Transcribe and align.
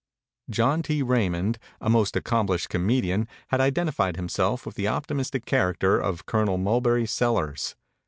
John 0.49 0.81
T. 0.81 1.03
Raymond, 1.03 1.59
a 1.79 1.87
most 1.87 2.15
accomplished 2.15 2.69
comedian, 2.69 3.27
had 3.49 3.61
identified 3.61 4.15
himself 4.15 4.65
with 4.65 4.73
the 4.73 4.87
optimistic 4.87 5.45
character 5.45 5.99
of 5.99 6.25
Colonel 6.25 6.57
Mulberry 6.57 7.05
Sellers. 7.05 7.75